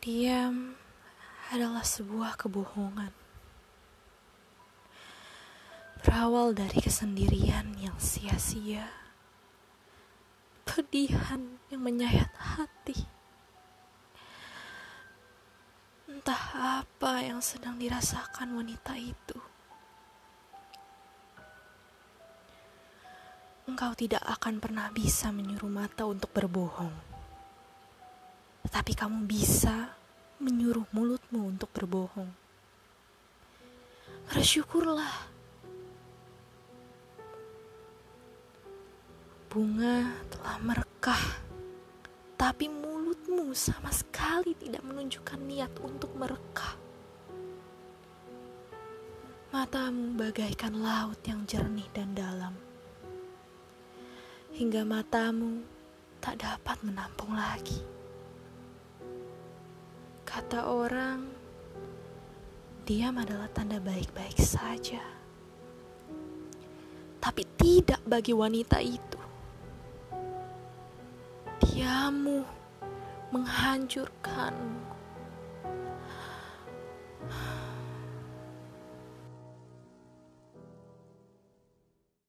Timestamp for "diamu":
71.58-72.46